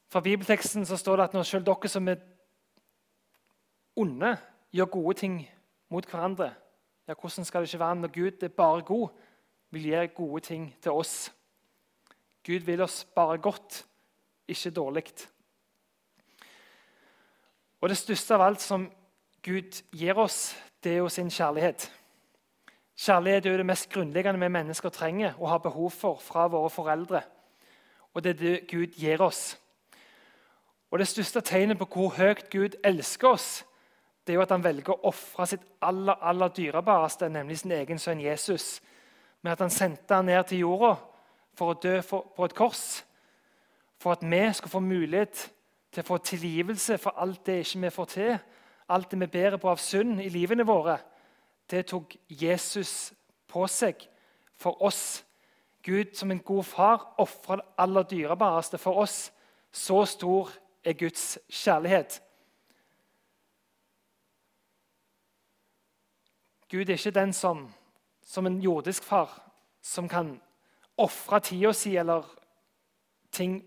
[0.09, 2.21] Fra bibelteksten så står det at når selv dere som er
[3.95, 4.37] onde,
[4.71, 5.49] gjør gode ting
[5.89, 6.53] mot hverandre,
[7.07, 9.09] ja, hvordan skal det ikke være når Gud er bare god,
[9.71, 11.33] vil gi gode ting til oss?
[12.45, 13.85] Gud vil oss bare godt,
[14.47, 15.03] ikke dårlig.
[17.81, 18.91] Og Det største av alt som
[19.43, 21.91] Gud gir oss, det er jo sin kjærlighet.
[22.97, 26.69] Kjærlighet er jo det mest grunnleggende vi mennesker trenger og har behov for fra våre
[26.69, 27.21] foreldre.
[28.13, 29.57] Og det er det Gud gir oss.
[30.91, 33.65] Og Det største tegnet på hvor høyt Gud elsker oss,
[34.27, 37.99] det er jo at han velger å ofre sitt aller, aller dyrebareste, nemlig sin egen
[37.99, 38.81] sønn Jesus,
[39.41, 40.95] med at han sendte han ned til jorda
[41.55, 42.81] for å dø for, på et kors.
[43.97, 45.47] For at vi skal få mulighet
[45.91, 48.33] til å få tilgivelse for alt det ikke vi får til.
[48.89, 50.97] Alt det vi bærer på av synd i livene våre.
[51.69, 53.13] Det tok Jesus
[53.47, 54.03] på seg
[54.59, 55.23] for oss.
[55.83, 59.31] Gud som en god far ofra det aller dyrebareste for oss.
[59.71, 60.51] Så stor
[60.87, 62.21] er Guds kjærlighet.
[66.71, 67.73] Gud er ikke den som,
[68.23, 70.41] som en jordisk far, som kan
[70.97, 72.25] ofre tida si eller
[73.31, 73.63] ting,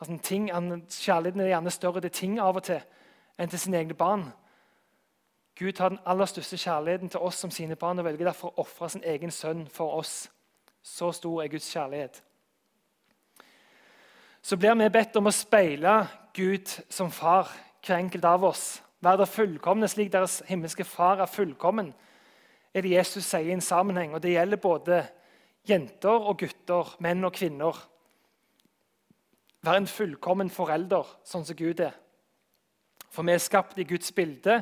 [0.00, 0.48] altså ting
[0.90, 2.80] Kjærligheten er gjerne større til ting av og til
[3.38, 4.30] enn til sine egne barn.
[5.58, 8.64] Gud har den aller største kjærligheten til oss som sine barn og velger derfor å
[8.64, 10.28] ofre sin egen sønn for oss.
[10.82, 12.22] Så stor er Guds kjærlighet.
[14.42, 15.94] Så blir vi bedt om å speile
[16.36, 17.48] Gud som far,
[17.86, 18.82] hver enkelt av oss.
[19.00, 21.94] Vær dere fullkomne slik deres himmelske far er fullkommen
[22.76, 24.14] er det Jesus sier i en sammenheng.
[24.14, 25.00] og Det gjelder både
[25.68, 27.78] jenter og gutter, menn og kvinner.
[29.64, 31.94] Vær en fullkommen forelder, sånn som Gud er.
[33.10, 34.60] For vi er skapt i Guds bilde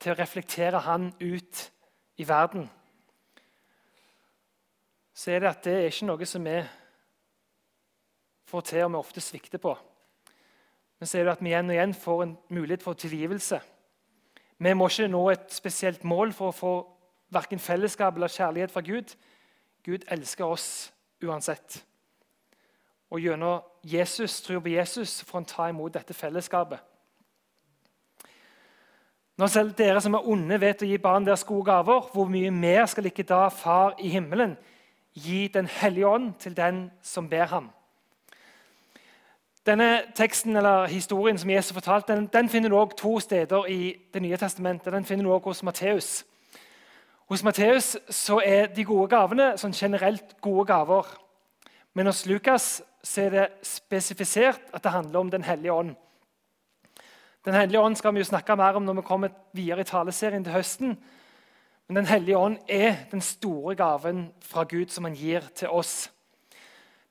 [0.00, 1.70] til å reflektere Han ut
[2.20, 2.68] i verden.
[5.14, 6.58] Så er det at det er ikke noe som vi
[8.52, 9.72] får til, og vi ofte svikter på.
[11.00, 13.60] Men så er det at vi igjen og igjen får en mulighet for tilgivelse.
[14.60, 16.72] Vi må ikke nå et spesielt mål for å få
[17.32, 19.14] verken fellesskap eller kjærlighet fra Gud.
[19.86, 20.66] Gud elsker oss
[21.24, 21.80] uansett.
[23.10, 26.78] Og gjennom Jesus, tror på Jesus får han ta imot dette fellesskapet.
[29.40, 32.50] Når selv dere som er onde, vet å gi barn deres gode gaver, hvor mye
[32.52, 34.58] mer skal ikke da Far i himmelen
[35.16, 37.70] gi Den hellige ånd til den som ber ham?
[39.66, 43.96] Denne teksten eller historien som Jesus fortalte, den, den finner du også to steder i
[44.14, 44.92] Det nye testamentet.
[44.92, 46.24] Den finner du også hos Matteus.
[47.28, 47.96] Hos Matteus
[48.44, 51.06] er de gode gavene sånn generelt gode gaver.
[51.94, 52.82] Men hos Lukas
[53.18, 55.94] er det spesifisert at det handler om Den hellige ånd.
[57.44, 60.44] Den hellige ånd skal vi jo snakke mer om når vi kommer videre i taleserien
[60.44, 60.98] til høsten.
[61.88, 66.10] Men Den hellige ånd er den store gaven fra Gud som han gir til oss.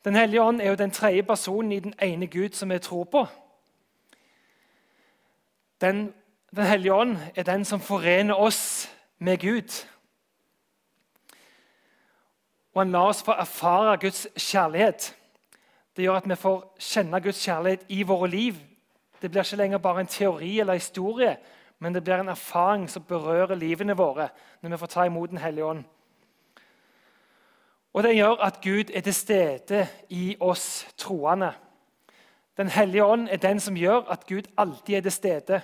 [0.09, 3.03] Den hellige ånd er jo den tredje personen i den ene Gud som vi tror
[3.03, 3.27] på.
[5.81, 6.13] Den,
[6.55, 9.85] den hellige ånd er den som forener oss med Gud.
[12.73, 15.15] Og han lar oss få erfare Guds kjærlighet.
[15.95, 18.55] Det gjør at vi får kjenne Guds kjærlighet i våre liv.
[19.21, 21.37] Det blir ikke lenger bare en teori eller historie,
[21.79, 25.37] men det blir en erfaring som berører livene våre når vi får ta imot Den
[25.37, 25.83] hellige ånd.
[27.99, 31.51] Og Det gjør at Gud er til stede i oss troende.
[32.57, 35.61] Den hellige ånd er den som gjør at Gud alltid er til stede.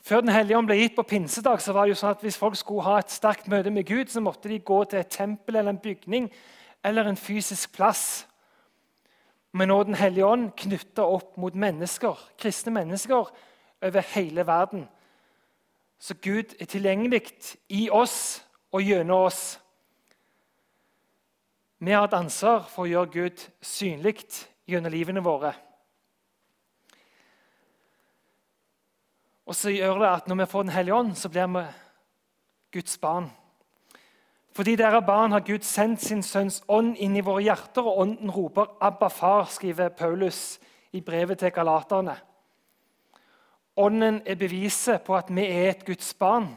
[0.00, 2.38] Før Den hellige ånd ble gitt på pinsedag, så var det jo sånn at hvis
[2.38, 5.56] folk skulle ha et sterkt møte med Gud, så måtte de gå til et tempel
[5.56, 6.26] eller en bygning
[6.84, 8.26] eller en fysisk plass.
[9.52, 13.30] Men nå Den hellige ånd knytta opp mot mennesker, kristne mennesker
[13.82, 14.88] over hele verden.
[16.00, 17.22] Så Gud er tilgjengelig
[17.68, 19.60] i oss og gjennom oss.
[21.78, 24.24] Vi har et ansvar for å gjøre Gud synlig
[24.68, 25.52] gjennom livene våre.
[29.46, 31.64] Og så gjør det at når vi får Den hellige ånd, så blir vi
[32.72, 33.30] Guds barn.
[34.56, 38.30] Fordi dere barn har Gud sendt sin sønns ånd inn i våre hjerter, og ånden
[38.30, 40.58] roper 'Abba, far', skriver Paulus
[40.92, 42.16] i brevet til galaterne.
[43.76, 46.56] Ånden er beviset på at vi er et Guds barn.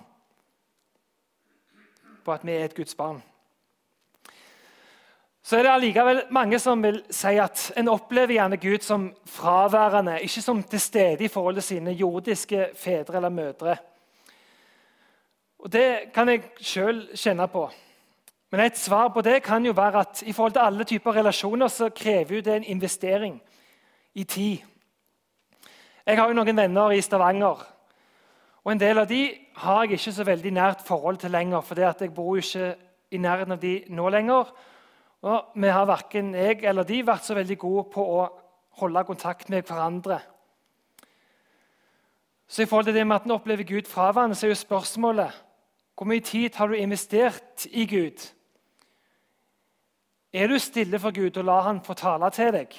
[2.24, 3.22] På at vi er et Guds barn.
[5.50, 10.20] Så er det allikevel mange som vil si at en opplever gjerne Gud som fraværende,
[10.22, 13.78] ikke som til stede i til sine jordiske fedre eller mødre.
[15.60, 17.72] Og Det kan jeg sjøl kjenne på.
[18.52, 21.68] Men et svar på det kan jo være at i forhold til alle typer relasjoner
[21.68, 23.42] så krever jo det en investering
[24.14, 24.58] i tid.
[26.06, 27.66] Jeg har jo noen venner i Stavanger.
[28.64, 31.62] og En del av de har jeg ikke så veldig nært forhold til lenger.
[31.62, 32.76] for jeg bor jo ikke
[33.12, 34.46] i nærheten av de nå lenger.
[35.22, 38.26] Og vi har verken jeg eller de vært så veldig gode på å
[38.80, 40.20] holde kontakt med hverandre.
[42.48, 45.46] Så i forhold til det med at en opplever Gud fraværende, så er jo spørsmålet
[46.00, 48.24] hvor mye tid har du investert i Gud?
[50.34, 52.78] Er du stille for Gud og lar Han få tale til deg?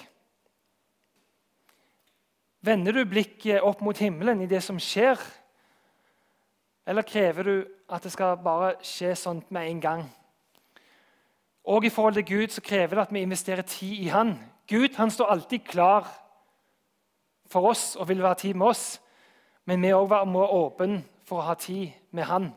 [2.65, 5.21] Vender du blikket opp mot himmelen i det som skjer?
[6.89, 7.55] Eller krever du
[7.93, 10.03] at det skal bare skje sånt med en gang?
[11.65, 14.39] Og i forhold til Gud så krever det at vi investerer tid i Han.
[14.69, 16.09] Gud han står alltid klar
[17.51, 19.01] for oss og vil være tid med oss.
[19.65, 22.53] Men vi òg må være åpne for å ha tid med Han.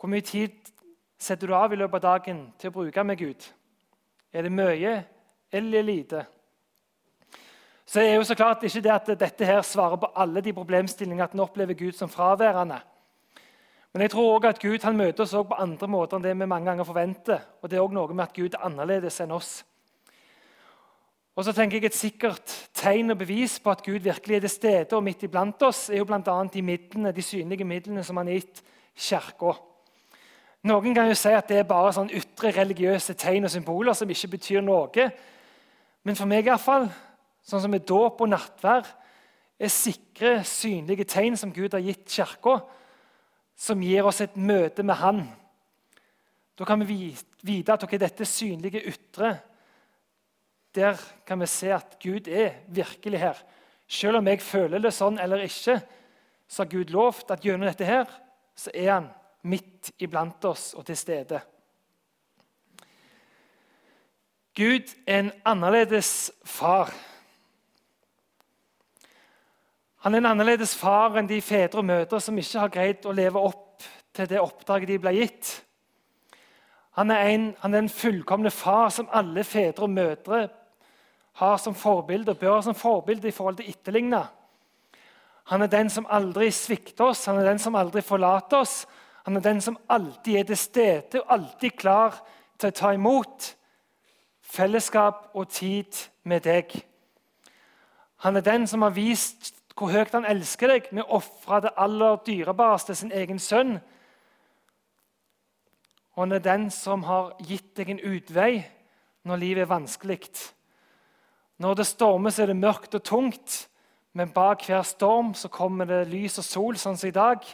[0.00, 0.70] Hvor mye tid
[1.18, 3.44] setter du av i løpet av dagen til å bruke med Gud?
[4.32, 4.94] Er det mye
[5.52, 6.24] eller lite?
[7.86, 11.24] Så er jo så klart ikke det at dette her svarer på alle de problemstillingene
[11.24, 12.80] at en opplever Gud som fraværende.
[13.92, 16.48] Men jeg tror også at Gud han møter oss på andre måter enn det vi
[16.48, 17.42] mange ganger forventer.
[17.60, 19.50] Og det er også noe med at Gud er annerledes enn oss.
[21.36, 24.50] Og så tenker jeg Et sikkert tegn og bevis på at Gud virkelig er til
[24.52, 26.20] stede og midt iblant oss, er jo bl.a.
[26.52, 28.62] de midlene, de synlige midlene som han har gitt
[28.96, 29.54] Kirka.
[30.68, 34.10] Noen kan jo si at det er bare sånn ytre religiøse tegn og symboler som
[34.12, 35.08] ikke betyr noe.
[36.04, 36.86] Men for meg i hvert fall,
[37.42, 38.86] sånn som med dåp og nattvær,
[39.58, 42.60] er sikre, synlige tegn som Gud har gitt Kirka,
[43.62, 45.22] som gir oss et møte med Han.
[46.58, 47.12] Da kan vi
[47.46, 49.36] vite at okay, dette synlige ytre
[50.72, 50.96] der
[51.26, 53.40] kan vi se at Gud er virkelig her.
[53.88, 55.76] Selv om jeg føler det sånn eller ikke,
[56.48, 58.08] så har Gud lovt at gjennom dette her,
[58.56, 59.10] så er han
[59.44, 61.42] midt iblant oss og til stede.
[64.56, 66.92] Gud er en annerledes far.
[70.02, 73.14] Han er en annerledes far enn de fedre og mødre som ikke har greid å
[73.14, 75.52] leve opp til det oppdraget de ble gitt.
[76.98, 80.42] Han er en, han er en fullkomne far som alle fedre og mødre
[81.38, 84.24] har som forbilde og bør ha som forbilde i forhold til etterligne.
[85.54, 88.82] Han er den som aldri svikter oss, han er den som aldri forlater oss.
[89.22, 92.18] Han er den som alltid er til stede og alltid klar
[92.58, 93.52] til å ta imot
[94.42, 96.74] fellesskap og tid med deg.
[98.26, 101.72] Han er den som har vist hvor høyt han elsker deg med å ofre det
[101.80, 103.78] aller dyrebareste, sin egen sønn.
[106.12, 108.64] Og han er den som har gitt deg en utvei
[109.28, 110.20] når livet er vanskelig.
[111.62, 113.68] Når det stormer, så er det mørkt og tungt,
[114.12, 117.46] men bak hver storm så kommer det lys og sol, sånn som i dag.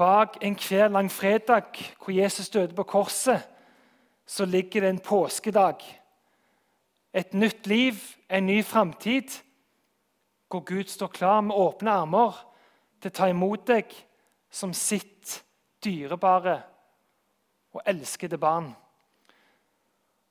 [0.00, 3.44] Bak enhver langfredag hvor Jesus døde på korset,
[4.26, 5.84] så ligger det en påskedag.
[7.12, 7.98] Et nytt liv,
[8.30, 9.38] en ny framtid
[10.50, 12.38] hvor Gud står klar med åpne armer
[13.00, 13.92] til å ta imot deg
[14.50, 15.44] som sitt
[15.84, 16.56] dyrebare
[17.72, 18.72] og elskede barn.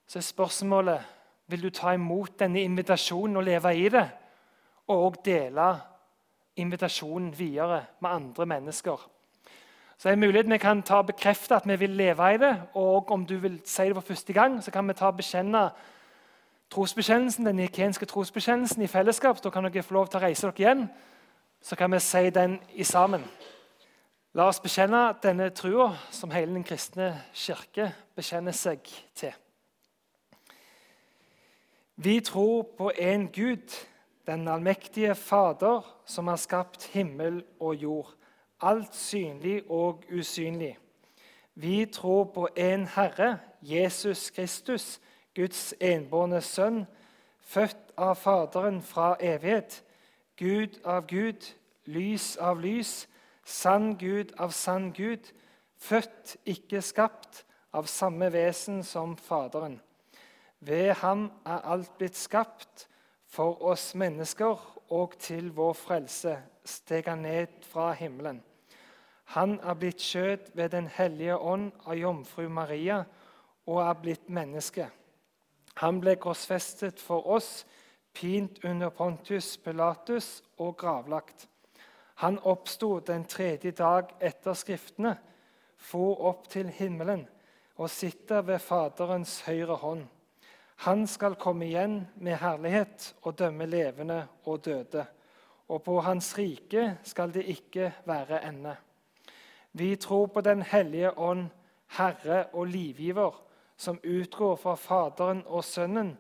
[0.08, 1.16] Så er spørsmålet
[1.50, 4.10] vil du ta imot denne invitasjonen og leve i det,
[4.90, 5.70] og òg dele
[6.60, 9.08] invitasjonen videre med andre mennesker.
[9.98, 12.62] Så det er mulighet Vi kan ta bekrefte at vi vil leve i det.
[12.74, 15.70] Og om du vil si det for første gang, så kan vi ta bekjenne
[16.70, 19.44] trosbekjennelsen, den nikenske trosbekjennelsen i fellesskap.
[19.44, 20.90] Da kan dere få lov til å reise dere igjen,
[21.62, 23.26] så kan vi si den i sammen.
[24.38, 28.86] La oss bekjenne denne trua som hele den kristne kirke bekjenner seg
[29.18, 29.34] til.
[32.00, 33.74] Vi tror på en Gud,
[34.28, 38.14] den allmektige Fader, som har skapt himmel og jord,
[38.62, 40.78] alt synlig og usynlig.
[41.56, 45.00] Vi tror på en Herre, Jesus Kristus,
[45.36, 46.84] Guds enbårne sønn,
[47.40, 49.84] født av Faderen fra evighet,
[50.38, 51.46] Gud av Gud,
[51.86, 53.08] lys av lys,
[53.44, 55.32] sann Gud av sann Gud,
[55.78, 59.80] født, ikke skapt, av samme vesen som Faderen.
[60.60, 62.88] Ved ham er alt blitt skapt,
[63.30, 64.58] for oss mennesker
[64.90, 66.34] og til vår frelse
[66.66, 68.42] steg han ned fra himmelen.
[69.36, 73.04] Han er blitt skjøt ved Den hellige ånd av jomfru Maria
[73.70, 74.88] og er blitt menneske.
[75.80, 77.64] Han ble korsfestet for oss,
[78.14, 81.48] pint under Pontius Pilatus og gravlagt.
[82.20, 85.16] Han oppsto den tredje dag etter Skriftene,
[85.80, 87.24] for opp til himmelen
[87.80, 90.04] og sitter ved Faderens høyre hånd.
[90.84, 95.06] Han skal komme igjen med herlighet og dømme levende og døde.
[95.72, 98.76] Og på hans rike skal det ikke være ende.
[99.72, 101.48] Vi tror på Den hellige ånd,
[101.88, 103.32] Herre og livgiver,
[103.80, 106.18] som utgår fra Faderen og Sønnen,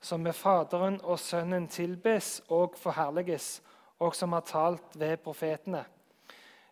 [0.00, 3.62] som med Faderen og Sønnen tilbes og forherliges,
[3.98, 5.84] og som har talt ved profetene.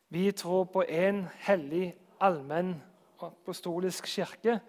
[0.09, 2.77] Vi tror på en hellig, allmenn
[3.21, 4.61] apostolisk kirke.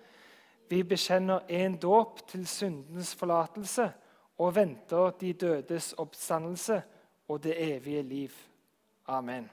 [0.69, 3.91] Vi bekjenner en dåp til syndens forlatelse
[4.37, 6.81] og venter de dødes oppstandelse
[7.27, 8.31] og det evige liv.
[9.07, 9.49] Amen.